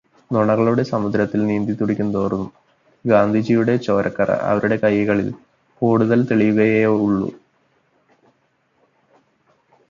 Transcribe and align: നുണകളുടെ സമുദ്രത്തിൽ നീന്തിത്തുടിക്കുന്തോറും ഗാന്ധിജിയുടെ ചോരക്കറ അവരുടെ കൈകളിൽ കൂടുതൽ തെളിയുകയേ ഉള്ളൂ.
നുണകളുടെ 0.31 0.83
സമുദ്രത്തിൽ 0.83 1.41
നീന്തിത്തുടിക്കുന്തോറും 1.45 2.45
ഗാന്ധിജിയുടെ 3.05 3.75
ചോരക്കറ 3.77 4.31
അവരുടെ 4.43 4.77
കൈകളിൽ 4.77 5.29
കൂടുതൽ 5.81 6.21
തെളിയുകയേ 6.31 6.83
ഉള്ളൂ. 6.97 7.29